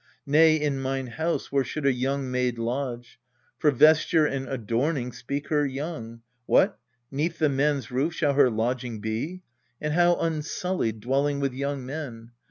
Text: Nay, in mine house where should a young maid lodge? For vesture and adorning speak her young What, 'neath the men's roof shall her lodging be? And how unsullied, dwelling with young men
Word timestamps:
Nay, 0.25 0.55
in 0.55 0.79
mine 0.81 1.05
house 1.05 1.51
where 1.51 1.63
should 1.63 1.85
a 1.85 1.93
young 1.93 2.31
maid 2.31 2.57
lodge? 2.57 3.19
For 3.59 3.69
vesture 3.69 4.25
and 4.25 4.47
adorning 4.47 5.11
speak 5.11 5.49
her 5.49 5.63
young 5.63 6.23
What, 6.47 6.79
'neath 7.11 7.37
the 7.37 7.49
men's 7.49 7.91
roof 7.91 8.15
shall 8.15 8.33
her 8.33 8.49
lodging 8.49 8.99
be? 8.99 9.43
And 9.79 9.93
how 9.93 10.15
unsullied, 10.15 11.01
dwelling 11.01 11.39
with 11.39 11.53
young 11.53 11.85
men 11.85 12.31